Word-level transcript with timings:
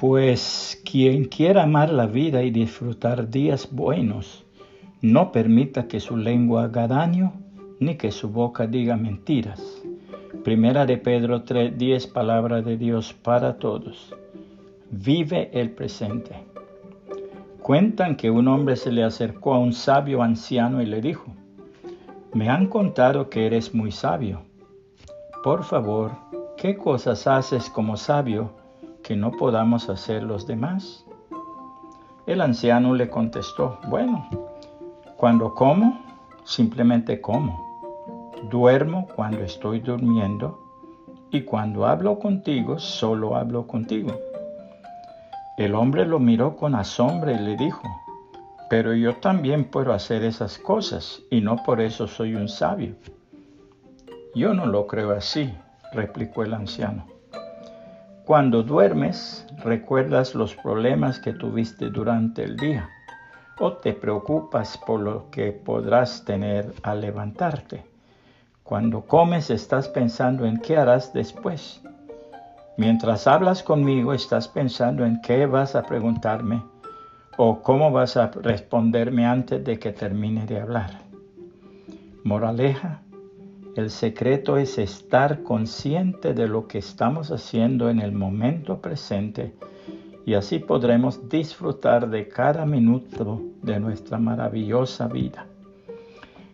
Pues 0.00 0.80
quien 0.90 1.26
quiera 1.26 1.64
amar 1.64 1.92
la 1.92 2.06
vida 2.06 2.42
y 2.42 2.50
disfrutar 2.50 3.28
días 3.28 3.68
buenos, 3.70 4.46
no 5.02 5.30
permita 5.30 5.88
que 5.88 6.00
su 6.00 6.16
lengua 6.16 6.64
haga 6.64 6.88
daño, 6.88 7.34
ni 7.80 7.96
que 7.96 8.10
su 8.10 8.30
boca 8.30 8.66
diga 8.66 8.96
mentiras. 8.96 9.82
Primera 10.42 10.86
de 10.86 10.96
Pedro 10.96 11.42
3, 11.42 11.76
10, 11.76 12.06
palabra 12.06 12.62
de 12.62 12.78
Dios 12.78 13.12
para 13.12 13.58
todos. 13.58 14.16
Vive 14.90 15.50
el 15.52 15.72
presente. 15.72 16.34
Cuentan 17.60 18.16
que 18.16 18.30
un 18.30 18.48
hombre 18.48 18.76
se 18.76 18.92
le 18.92 19.04
acercó 19.04 19.52
a 19.52 19.58
un 19.58 19.74
sabio 19.74 20.22
anciano 20.22 20.80
y 20.80 20.86
le 20.86 21.02
dijo, 21.02 21.26
me 22.32 22.48
han 22.48 22.68
contado 22.68 23.28
que 23.28 23.44
eres 23.44 23.74
muy 23.74 23.92
sabio. 23.92 24.40
Por 25.44 25.62
favor, 25.62 26.12
¿qué 26.56 26.78
cosas 26.78 27.26
haces 27.26 27.68
como 27.68 27.98
sabio 27.98 28.58
no 29.16 29.32
podamos 29.32 29.88
hacer 29.88 30.22
los 30.22 30.46
demás? 30.46 31.04
El 32.26 32.40
anciano 32.40 32.94
le 32.94 33.08
contestó, 33.08 33.78
bueno, 33.88 34.28
cuando 35.16 35.54
como, 35.54 36.00
simplemente 36.44 37.20
como. 37.20 37.68
Duermo 38.50 39.06
cuando 39.14 39.40
estoy 39.40 39.80
durmiendo 39.80 40.58
y 41.30 41.42
cuando 41.42 41.86
hablo 41.86 42.18
contigo, 42.18 42.78
solo 42.78 43.36
hablo 43.36 43.66
contigo. 43.66 44.18
El 45.56 45.74
hombre 45.74 46.06
lo 46.06 46.18
miró 46.18 46.56
con 46.56 46.74
asombro 46.74 47.30
y 47.30 47.38
le 47.38 47.56
dijo, 47.56 47.82
pero 48.70 48.94
yo 48.94 49.16
también 49.16 49.64
puedo 49.64 49.92
hacer 49.92 50.24
esas 50.24 50.58
cosas 50.58 51.22
y 51.30 51.40
no 51.40 51.56
por 51.56 51.80
eso 51.80 52.06
soy 52.06 52.34
un 52.34 52.48
sabio. 52.48 52.94
Yo 54.34 54.54
no 54.54 54.66
lo 54.66 54.86
creo 54.86 55.10
así, 55.10 55.52
replicó 55.92 56.44
el 56.44 56.54
anciano. 56.54 57.04
Cuando 58.30 58.62
duermes, 58.62 59.44
recuerdas 59.64 60.36
los 60.36 60.54
problemas 60.54 61.18
que 61.18 61.32
tuviste 61.32 61.90
durante 61.90 62.44
el 62.44 62.56
día 62.56 62.88
o 63.58 63.72
te 63.72 63.92
preocupas 63.92 64.78
por 64.78 65.00
lo 65.00 65.28
que 65.32 65.50
podrás 65.50 66.24
tener 66.24 66.72
al 66.84 67.00
levantarte. 67.00 67.84
Cuando 68.62 69.00
comes 69.00 69.50
estás 69.50 69.88
pensando 69.88 70.46
en 70.46 70.58
qué 70.58 70.76
harás 70.76 71.12
después. 71.12 71.82
Mientras 72.76 73.26
hablas 73.26 73.64
conmigo 73.64 74.14
estás 74.14 74.46
pensando 74.46 75.04
en 75.04 75.20
qué 75.22 75.46
vas 75.46 75.74
a 75.74 75.82
preguntarme 75.82 76.62
o 77.36 77.60
cómo 77.60 77.90
vas 77.90 78.16
a 78.16 78.28
responderme 78.28 79.26
antes 79.26 79.64
de 79.64 79.76
que 79.80 79.90
termine 79.90 80.46
de 80.46 80.60
hablar. 80.60 81.00
Moraleja, 82.22 83.00
el 83.80 83.90
secreto 83.90 84.58
es 84.58 84.76
estar 84.76 85.42
consciente 85.42 86.34
de 86.34 86.46
lo 86.46 86.68
que 86.68 86.78
estamos 86.78 87.30
haciendo 87.30 87.88
en 87.88 88.00
el 88.00 88.12
momento 88.12 88.80
presente 88.80 89.54
y 90.26 90.34
así 90.34 90.58
podremos 90.58 91.28
disfrutar 91.30 92.10
de 92.10 92.28
cada 92.28 92.66
minuto 92.66 93.40
de 93.62 93.80
nuestra 93.80 94.18
maravillosa 94.18 95.08
vida. 95.08 95.46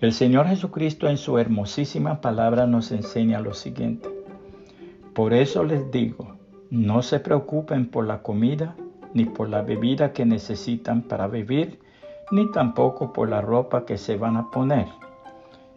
El 0.00 0.14
Señor 0.14 0.46
Jesucristo 0.46 1.08
en 1.08 1.18
su 1.18 1.38
hermosísima 1.38 2.22
palabra 2.22 2.66
nos 2.66 2.90
enseña 2.90 3.40
lo 3.40 3.52
siguiente. 3.52 4.08
Por 5.12 5.34
eso 5.34 5.62
les 5.62 5.90
digo, 5.90 6.36
no 6.70 7.02
se 7.02 7.20
preocupen 7.20 7.86
por 7.86 8.06
la 8.06 8.22
comida 8.22 8.76
ni 9.12 9.26
por 9.26 9.50
la 9.50 9.60
bebida 9.60 10.14
que 10.14 10.24
necesitan 10.24 11.02
para 11.02 11.26
vivir, 11.26 11.80
ni 12.30 12.50
tampoco 12.50 13.12
por 13.12 13.28
la 13.28 13.42
ropa 13.42 13.84
que 13.84 13.98
se 13.98 14.16
van 14.16 14.38
a 14.38 14.50
poner. 14.50 14.86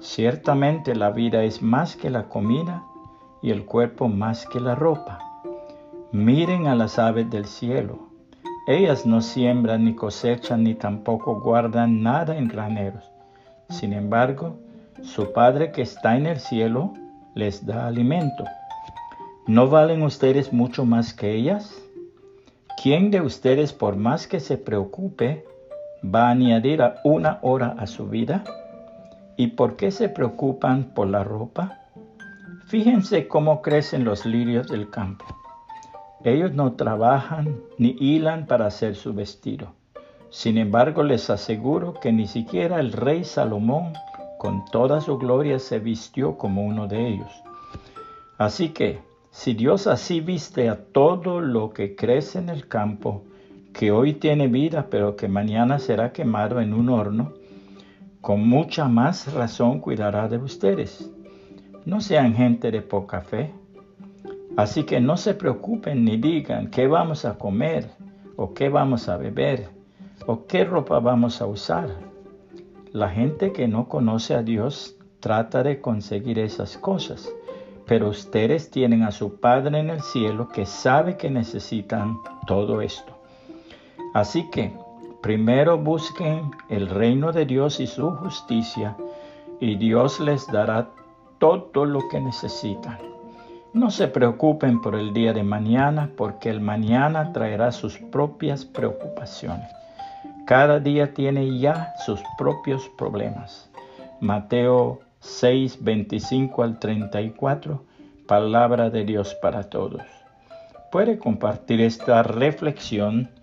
Ciertamente 0.00 0.94
la 0.94 1.10
vida 1.10 1.42
es 1.42 1.60
más 1.60 1.96
que 1.96 2.08
la 2.08 2.28
comida 2.28 2.84
y 3.42 3.50
el 3.50 3.64
cuerpo 3.64 4.08
más 4.08 4.46
que 4.46 4.60
la 4.60 4.76
ropa. 4.76 5.18
Miren 6.12 6.68
a 6.68 6.76
las 6.76 7.00
aves 7.00 7.28
del 7.30 7.46
cielo. 7.46 7.98
Ellas 8.68 9.06
no 9.06 9.20
siembran 9.20 9.84
ni 9.84 9.94
cosechan 9.94 10.62
ni 10.62 10.74
tampoco 10.74 11.40
guardan 11.40 12.02
nada 12.02 12.36
en 12.36 12.46
graneros. 12.46 13.10
Sin 13.70 13.92
embargo, 13.92 14.56
su 15.02 15.32
Padre 15.32 15.72
que 15.72 15.82
está 15.82 16.16
en 16.16 16.26
el 16.26 16.38
cielo 16.38 16.92
les 17.34 17.66
da 17.66 17.86
alimento. 17.86 18.44
¿No 19.46 19.68
valen 19.68 20.02
ustedes 20.02 20.52
mucho 20.52 20.84
más 20.84 21.12
que 21.12 21.34
ellas? 21.34 21.74
¿Quién 22.80 23.10
de 23.10 23.20
ustedes, 23.20 23.72
por 23.72 23.96
más 23.96 24.28
que 24.28 24.38
se 24.38 24.58
preocupe, 24.58 25.44
va 26.04 26.28
a 26.28 26.30
añadir 26.30 26.80
una 27.02 27.40
hora 27.42 27.74
a 27.78 27.86
su 27.88 28.06
vida? 28.06 28.44
¿Y 29.38 29.46
por 29.46 29.76
qué 29.76 29.92
se 29.92 30.08
preocupan 30.08 30.92
por 30.96 31.06
la 31.06 31.22
ropa? 31.22 31.78
Fíjense 32.66 33.28
cómo 33.28 33.62
crecen 33.62 34.04
los 34.04 34.26
lirios 34.26 34.66
del 34.66 34.90
campo. 34.90 35.24
Ellos 36.24 36.52
no 36.54 36.72
trabajan 36.72 37.60
ni 37.78 37.96
hilan 38.00 38.46
para 38.46 38.66
hacer 38.66 38.96
su 38.96 39.14
vestido. 39.14 39.74
Sin 40.30 40.58
embargo, 40.58 41.04
les 41.04 41.30
aseguro 41.30 41.94
que 41.94 42.10
ni 42.10 42.26
siquiera 42.26 42.80
el 42.80 42.90
rey 42.90 43.22
Salomón, 43.22 43.92
con 44.38 44.64
toda 44.72 45.00
su 45.00 45.18
gloria, 45.18 45.60
se 45.60 45.78
vistió 45.78 46.36
como 46.36 46.66
uno 46.66 46.88
de 46.88 47.06
ellos. 47.06 47.30
Así 48.38 48.70
que, 48.70 48.98
si 49.30 49.54
Dios 49.54 49.86
así 49.86 50.20
viste 50.20 50.68
a 50.68 50.82
todo 50.82 51.40
lo 51.40 51.70
que 51.70 51.94
crece 51.94 52.40
en 52.40 52.48
el 52.48 52.66
campo, 52.66 53.22
que 53.72 53.92
hoy 53.92 54.14
tiene 54.14 54.48
vida 54.48 54.88
pero 54.90 55.14
que 55.14 55.28
mañana 55.28 55.78
será 55.78 56.12
quemado 56.12 56.60
en 56.60 56.74
un 56.74 56.88
horno, 56.88 57.34
con 58.20 58.48
mucha 58.48 58.88
más 58.88 59.32
razón 59.32 59.80
cuidará 59.80 60.28
de 60.28 60.38
ustedes. 60.38 61.10
No 61.84 62.00
sean 62.00 62.34
gente 62.34 62.70
de 62.70 62.82
poca 62.82 63.20
fe. 63.20 63.52
Así 64.56 64.84
que 64.84 65.00
no 65.00 65.16
se 65.16 65.34
preocupen 65.34 66.04
ni 66.04 66.16
digan 66.16 66.68
qué 66.68 66.86
vamos 66.86 67.24
a 67.24 67.38
comer 67.38 67.90
o 68.36 68.54
qué 68.54 68.68
vamos 68.68 69.08
a 69.08 69.16
beber 69.16 69.68
o 70.26 70.46
qué 70.46 70.64
ropa 70.64 70.98
vamos 70.98 71.40
a 71.40 71.46
usar. 71.46 71.88
La 72.92 73.08
gente 73.08 73.52
que 73.52 73.68
no 73.68 73.88
conoce 73.88 74.34
a 74.34 74.42
Dios 74.42 74.96
trata 75.20 75.62
de 75.62 75.80
conseguir 75.80 76.38
esas 76.38 76.76
cosas 76.76 77.32
pero 77.88 78.10
ustedes 78.10 78.70
tienen 78.70 79.02
a 79.02 79.10
su 79.10 79.40
Padre 79.40 79.80
en 79.80 79.88
el 79.88 80.02
cielo 80.02 80.50
que 80.50 80.66
sabe 80.66 81.16
que 81.16 81.30
necesitan 81.30 82.18
todo 82.46 82.82
esto. 82.82 83.18
Así 84.12 84.50
que 84.50 84.74
primero 85.20 85.78
busquen 85.78 86.50
el 86.68 86.88
reino 86.88 87.32
de 87.32 87.46
Dios 87.46 87.80
y 87.80 87.86
su 87.86 88.10
justicia, 88.10 88.96
y 89.60 89.76
Dios 89.76 90.20
les 90.20 90.46
dará 90.46 90.88
todo 91.38 91.84
lo 91.84 92.08
que 92.08 92.20
necesitan. 92.20 92.98
No 93.72 93.90
se 93.90 94.08
preocupen 94.08 94.80
por 94.80 94.94
el 94.94 95.12
día 95.12 95.32
de 95.32 95.42
mañana, 95.42 96.10
porque 96.16 96.48
el 96.48 96.60
mañana 96.60 97.32
traerá 97.32 97.70
sus 97.70 97.98
propias 97.98 98.64
preocupaciones. 98.64 99.68
Cada 100.46 100.80
día 100.80 101.12
tiene 101.12 101.58
ya 101.58 101.92
sus 102.06 102.20
propios 102.38 102.88
problemas. 102.96 103.68
Mateo 104.20 105.00
6, 105.20 105.84
25 105.84 106.62
al 106.62 106.78
34, 106.78 107.82
palabra 108.26 108.88
de 108.88 109.04
Dios 109.04 109.36
para 109.42 109.64
todos. 109.64 110.02
Puede 110.90 111.18
compartir 111.18 111.82
esta 111.82 112.22
reflexión 112.22 113.28